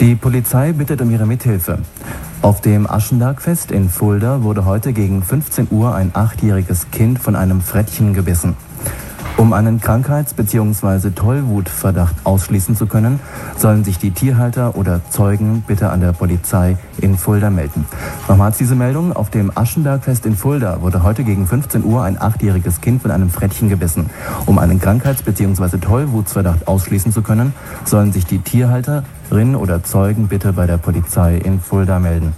[0.00, 1.78] Die Polizei bittet um ihre Mithilfe.
[2.42, 7.60] Auf dem Aschenbergfest in Fulda wurde heute gegen 15 Uhr ein achtjähriges Kind von einem
[7.60, 8.56] Frettchen gebissen.
[9.36, 11.10] Um einen Krankheits- bzw.
[11.10, 13.18] Tollwutverdacht ausschließen zu können,
[13.56, 17.84] sollen sich die Tierhalter oder Zeugen bitte an der Polizei in Fulda melden.
[18.28, 19.12] Nochmals diese Meldung.
[19.12, 23.28] Auf dem Aschenbergfest in Fulda wurde heute gegen 15 Uhr ein achtjähriges Kind von einem
[23.28, 24.08] Frettchen gebissen.
[24.46, 25.78] Um einen Krankheits- bzw.
[25.78, 27.52] Tollwutsverdacht ausschließen zu können,
[27.84, 32.34] sollen sich die Tierhalterin oder Zeugen bitte bei der Polizei in Fulda melden.